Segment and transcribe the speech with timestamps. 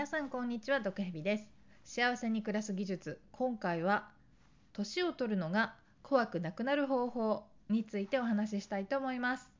[0.00, 1.44] 皆さんこんにちは毒蛇です。
[1.84, 3.20] 幸せに暮らす技術。
[3.32, 4.08] 今回は
[4.72, 9.50] 年を取るのが怖くなくなる方法についてお話ししたいと思います。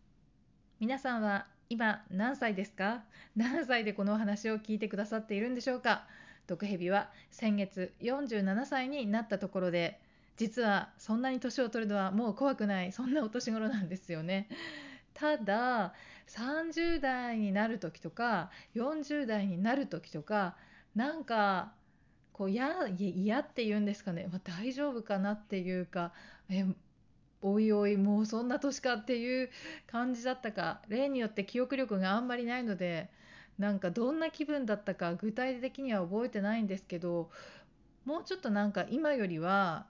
[0.80, 3.03] 皆さんは今何歳ですか？
[3.37, 6.06] 何歳でこのお話を聞いてくださっているんでしょうか？
[6.46, 10.00] 毒蛇は先月47歳になったところで
[10.38, 14.48] 実はそんなに年を取るのはもう怖くないそんなお年頃なんですよね。
[15.21, 15.92] ただ
[16.28, 20.56] 30代になる時とか40代になる時とか
[20.95, 21.72] なんか
[22.32, 22.70] こう嫌
[23.40, 26.12] って言うんですかね、まあ、大丈夫かなっていうか
[26.48, 26.64] え
[27.42, 29.50] おいおいもうそんな年かっていう
[29.86, 30.80] 感じだったか。
[30.88, 33.10] 例によって記憶力があんまりないので
[33.59, 37.30] なんかどんな気分だったか具体的には覚えてないんですけど
[38.06, 39.87] もうちょっとなんか今よりは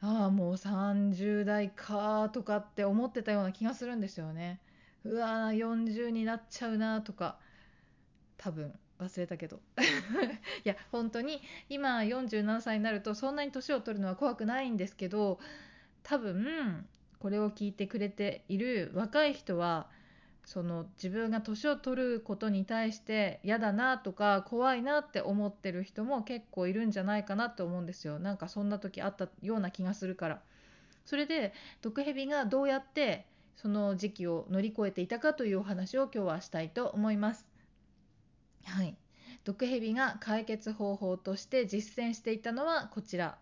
[0.00, 4.60] ああもう30代かとかって思ってたような気がするんですよね。
[5.04, 7.38] うわー40になっちゃうなとか
[8.36, 9.60] 多分忘れたけど
[10.64, 15.38] いや本当に今47歳になるとそんなに年を取るのは怖くないんですけど
[16.02, 16.86] 多分
[17.18, 19.88] これを聞いてくれている若い人は
[20.44, 28.18] その自分が年を取ることに対して嫌だなとか怖いなって思ってる人も結構いるんじゃないかなって思うんですよ。
[28.18, 30.42] なんかそんな時あったような気がするから。
[31.04, 37.46] それで毒蛇がどうやってその時期を乗り越えていたかというお話を今日はしたいと思います。
[38.64, 38.96] はい。
[39.44, 43.38] 毒蛇が解決方法として実践していたのはこちら。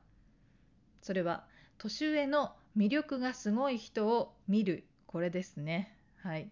[1.03, 1.45] それは
[1.79, 4.85] 年上の魅力がすごい人を見る。
[5.07, 5.97] これですね。
[6.23, 6.51] はい。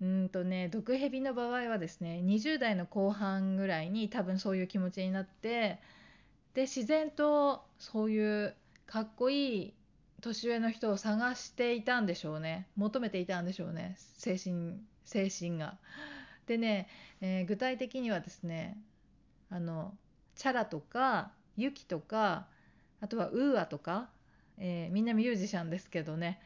[0.00, 5.78] うんとね毒蛇の場合はですね20代の後半ぐらいに多分そういう気持ちになって
[6.54, 8.54] で自然とそういう
[8.86, 9.74] かっこいい
[10.20, 15.78] 年上の人を探していたんでしょうね求めていたんでしょうね精神精神が。
[16.46, 16.88] でね、
[17.20, 18.76] えー、具体的にはですね
[19.50, 19.94] あの
[20.34, 22.46] チャラとかユキとか
[23.00, 24.08] あとはウーアとか、
[24.58, 26.40] えー、みんなミュージシャンですけどね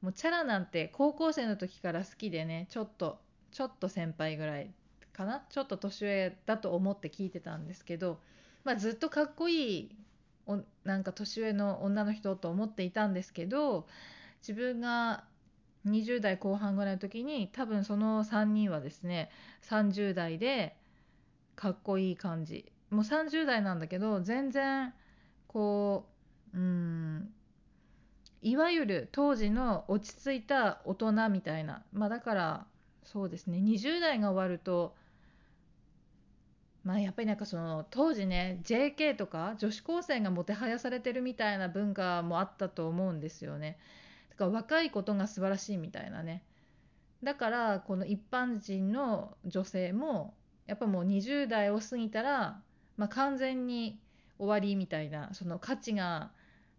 [0.00, 3.18] もうチャラなんて高校生の時から好きでねちょっと
[3.52, 4.70] ちょっと先輩ぐらい
[5.12, 5.44] かな？
[5.50, 8.20] ちょっと年上だと思って聞いてたんですけど、
[8.64, 9.96] まあ、ずっとかっこいい
[10.46, 13.86] おなんか年上の女の人と思っていたんですけど
[14.40, 15.24] 自分が
[15.86, 19.30] 20代後半ぐらいの時に多分その3人はですね
[19.68, 20.76] 30代で
[21.56, 22.72] かっこいい感じ。
[22.90, 24.92] もう30代なんだけど全然
[25.46, 26.06] こ
[26.54, 27.30] ううん
[28.42, 31.82] いわゆる当時の落ち着いた大人みたいな。
[31.92, 32.66] まあだから
[33.04, 33.58] そうですね。
[33.58, 34.94] 20代が終わると
[36.84, 43.78] まあやっぱりなんかその当時ね JK とか女子高生がもてはやされてるみたいな文化もあったと思うんですよね。
[44.30, 46.42] だから若いことが素晴らしいみたいなね。
[47.22, 50.34] だからこの一般人の女性も
[50.66, 52.60] やっぱもう20代を過ぎたら、
[52.96, 53.98] まあ、完全に
[54.38, 56.30] 終わりみたいなその価値が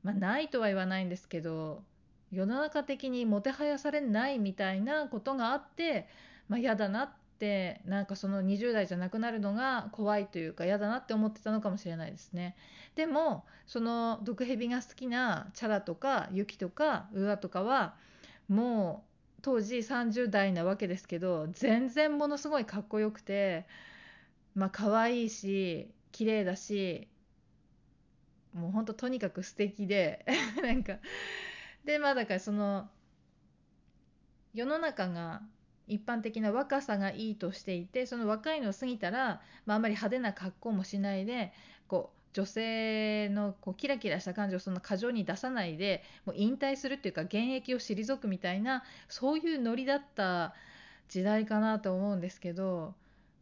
[0.03, 1.83] まあ、ないとは言わないんですけど
[2.31, 6.07] 世の中的にもてはやされないみたいなことがあって、
[6.47, 12.55] まあ、嫌だなってなんかその20代じゃなくなるのが怖いというか嫌だなって思ってたのかもしれないですね。
[12.95, 17.95] でもその毒蛇が好きなチャラとかユキとかウアとかは
[18.47, 23.65] もう当時30代なわけですけど全然ものすごいかっこよくて
[24.55, 27.07] まあ可愛いし綺麗だし
[28.53, 30.25] もうほんととにかく素敵で
[30.61, 30.97] なんか
[31.85, 32.89] でまあだからその
[34.53, 35.41] 世の中が
[35.87, 41.53] 一般的な若さがいいとしていてその若いのを過ぎたら、まあ、あんまり派手な格好もしないで
[41.87, 50.53] こう女性のこうキラキラした感じをそんな過剰に出さないでもう引退するっていうか現役を退くみたいなそういうノリだった
[51.09, 52.93] 時代かなと思うんですけど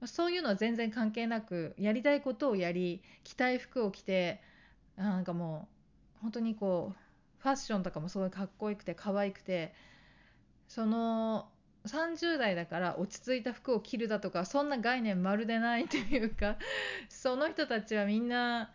[0.05, 4.41] そういうのは全然関係なくやりたいことをやり着たい服を着て
[4.99, 5.67] なんかも
[6.17, 6.97] う本当にこう
[7.41, 9.73] ファッションとかもすごいかっこよくて可愛くて
[10.67, 11.47] その
[11.87, 16.57] 30代だから落ち着いた服を着るだとかそんな概念まるでないというか
[17.07, 18.71] その人たちはみんな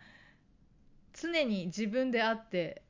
[1.13, 2.81] 常に自分であって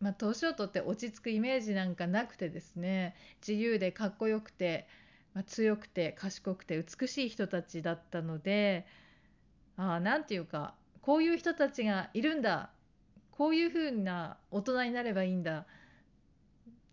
[0.00, 3.14] まあ年を取って落ち着くイメージなんかなくてですね
[3.46, 4.88] 自由でかっこよくて、
[5.34, 8.86] まあ、強くて賢くて美しい人たちだったので
[9.76, 12.70] ああ何て言うかこういう人たちがいるんだ。
[13.30, 15.66] こういう風な大人になればいいんだ。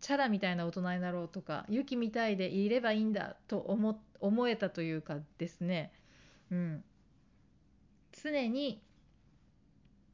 [0.01, 3.37] チャラみたいな大人になろうとかユキみたいでいればいいんだ。
[3.47, 5.93] と思思えたというかですね、
[6.51, 6.83] うん、
[8.21, 8.81] 常に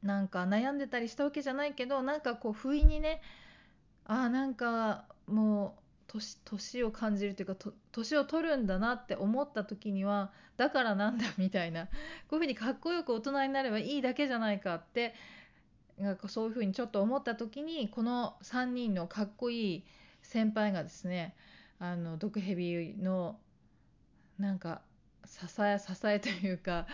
[0.04, 3.20] なんか悩んでたりしたわけじゃないけどなんかこう不意にね
[4.04, 7.56] ああなんかもう年を感じるというか
[7.92, 11.90] 年を取るんだなって思った時にはだからなんだみたいなこ
[12.32, 15.14] ういうふうにかっこよく大人になればいいだけじゃないかって
[15.98, 19.84] なんかそういうふうにちょっと思った時にこの3人のかっこいい
[20.22, 21.34] 先輩がですね
[21.78, 23.38] あの毒蛇の
[24.38, 24.80] なんか
[25.26, 26.86] 支え支えというか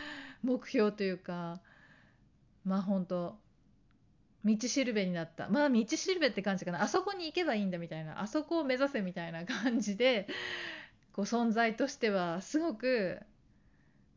[0.42, 1.60] 目標というか
[2.64, 3.38] まあ本当
[4.44, 5.48] 道しるべになった。
[5.48, 6.82] まあ道しるべって感じかな。
[6.82, 8.20] あそこに行けばいいんだみたいな。
[8.20, 10.28] あそこを目指せみたいな感じで
[11.12, 13.20] こう存在としてはすごく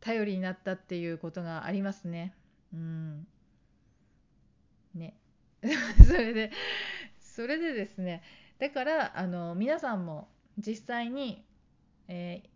[0.02, 2.34] 頼りになったっていうことがありますね。
[2.74, 3.28] うん。
[4.94, 5.16] ね。
[6.06, 6.52] それで
[7.20, 8.22] それでですね。
[8.60, 10.28] だからあの皆さんも
[10.58, 11.46] 実際に、
[12.08, 12.50] えー、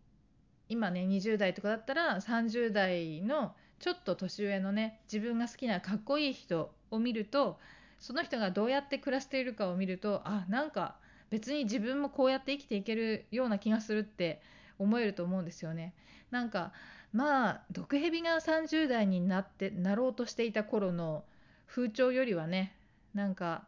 [0.67, 7.59] 今ね20代とかだったら30代のちょっと年上のね自分が好きなかっこいい人を見ると
[7.99, 10.95] その人がどうやって暮らしているかを見るとあなんか
[11.31, 14.41] 別に自分もこうやって生きていけるような気がするって
[14.77, 15.93] 思えると思うんですよね。
[16.29, 16.73] なんか
[17.11, 21.23] まあ毒蛇が30代になってなろうとしていた頃の
[21.65, 22.75] 風潮よりはね
[23.13, 23.65] なんか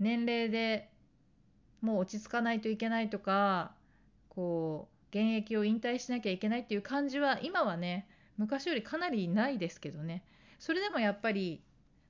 [0.00, 0.90] 年齢で
[1.80, 3.72] もう落ち着かないといけないとか
[4.28, 8.08] こう現役を引退しなきゃいけないっていう感じは今はね
[8.38, 10.22] 昔よりかなりないですけどね。
[10.58, 11.60] それでもやっぱり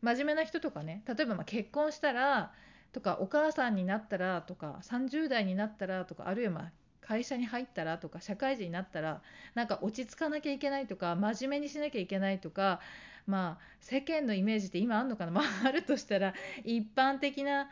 [0.00, 2.52] 真面目な人とかね例えばま結婚したら
[2.92, 6.70] とかお母さんになったらとか30代になったらとかあるいはま
[7.00, 9.22] 会社に入ったらとか社会人になったら
[9.54, 12.80] なんか落ち着かなきゃいけないとか真面目にしなきゃいけないとか
[13.26, 15.32] まあ世間のイメージって今あるのかな？
[15.32, 16.34] まああるとしたら
[16.64, 17.68] 一般的な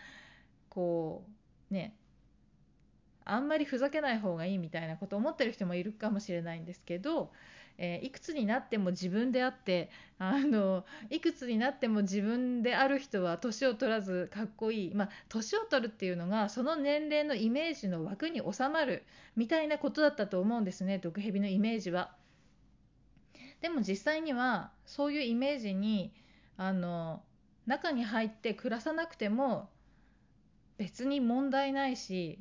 [0.68, 1.24] こ
[1.70, 1.94] うね
[3.26, 7.30] あんまりふざけない方がいいみたいなことを思ってる人もいるかもしれないんですけど
[7.78, 19.04] えー、いくつになっても自分であってあのいくつになっても自分である人は年を取らずかっこいいまあ年を取るっていうのがその年齢のイメージの枠に収まる
[19.36, 22.14] みたいなことだったと思うんですね毒蛇のイメージは。
[23.60, 26.12] でも実際にはそういうイメージに
[26.56, 27.22] あの
[27.66, 29.70] 中に入って暮らさなくても
[30.76, 32.38] 別に問題ないし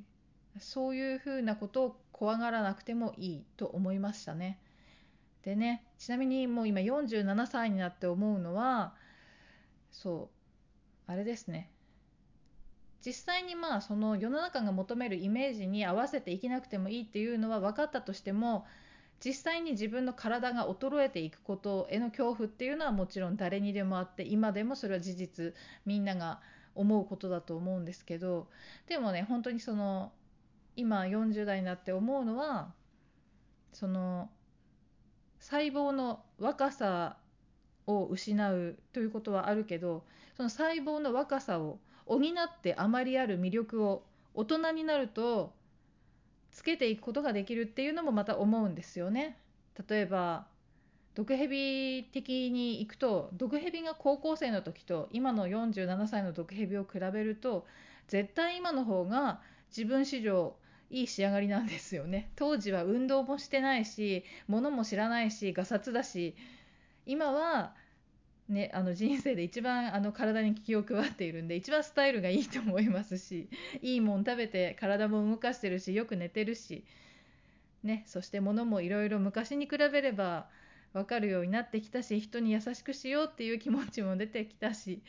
[0.60, 4.60] そういうふうなことを怖がらなくてもいいと思いましたね。
[5.44, 8.96] でねちなみにもう今47歳になって思うのは
[9.92, 10.30] そ
[11.07, 11.69] うあれですね
[13.06, 18.66] 実際にまあその世の中が求めるイメージに合わせて生きなくてもいいっていうのは分かったとしても
[19.24, 25.54] 実際に自分の体が衰えていくことへの恐怖っていうのはもちろん誰にでもあって今でもそれは事実
[25.86, 26.42] みんなが
[26.74, 28.48] 思うことだと思うんですけど
[28.88, 30.12] でもね本当にその
[30.75, 32.74] 今40代になって思うのは
[33.74, 34.30] その
[35.39, 37.18] 細胞の若さ
[37.88, 40.04] を失うということはあるけど
[40.36, 45.54] その細胞の若さを補ってあまりある魅力を大人になると
[46.51, 49.38] つけていくことができるっていうのもまた思うんですよね。
[49.89, 50.48] 例えば
[51.13, 57.66] 毒蛇的にいくと毒蛇が高校生の時と今の47歳の毒蛇を比べると
[58.07, 60.56] 絶対今の方が自分史上
[60.89, 62.31] いい仕上がりなんですよね。
[62.35, 66.35] 当時は運動もしてないし物も知らないしがさつだし
[67.05, 67.73] 今は
[68.47, 73.49] ね、あの人生で一番あの体に気を配っているんで一番スタイルがいいと思いますし
[73.81, 76.83] いいもん食べて体も動かしてるしよく寝てるし、
[77.83, 80.45] ね、そして物もいろいろ昔に比べれば
[80.94, 85.01] 分かるようになってきたし人に優しくしようっていう気持ちも出てきたし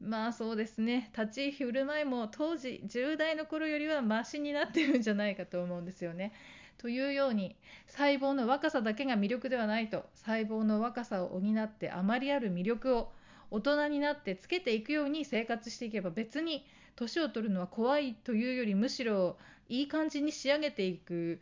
[0.00, 6.32] まあそうですね立ち居振る舞いも当時10代の頃よりはマシになってるんじゃないかと思うんですよね。
[6.78, 13.12] というように細胞の若さだけが魅力ではないと細胞の若さを補ってあまりある魅力を
[13.50, 19.38] 大人になってつけていくように生活していけば別に年を取るのは怖いというよりむしろ
[19.68, 21.40] いい感じに仕上げていく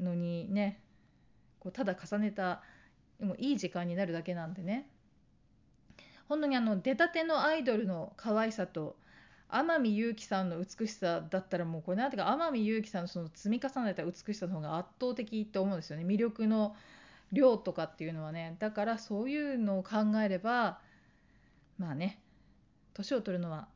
[0.00, 0.80] のにね
[1.60, 2.62] こうただ重ねた
[3.20, 4.88] もういい時間になるだけなんでね
[6.30, 8.94] 本当にあの出たてのアイドルの可愛さと
[9.48, 16.04] 天海祐希さんの美しさだったらもうこれなんていうか天海祐希さんのその積み重ねた美しさの方が圧倒的と思うんですよね。
[16.04, 16.76] 魅力の
[17.32, 20.78] 量とかっていうのはねだからそういうのを考えれば
[21.78, 22.20] まあね
[22.94, 23.66] 年を取るのは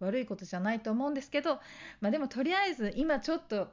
[0.00, 1.60] 悪いことじゃないと思うんですけど、
[2.00, 3.68] まあ、でもとりあえず今ちょっと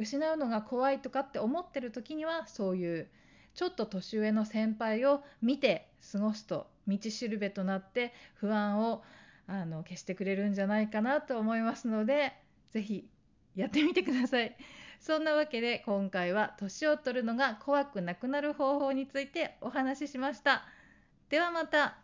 [0.00, 3.08] 失うのが怖いとかって思ってる時にはそういう
[3.54, 9.02] ちょっと年上の先輩を見て過ごすと道しるべとなって不安を
[9.46, 12.32] あの消してくれるんじゃないかなと思いますので
[12.70, 13.08] 是非
[13.54, 14.56] やってみてください。
[15.00, 20.64] そんなわけで今回は年を取るのが怖くなくなる方法についてお話ししました。
[21.28, 22.01] ではまた。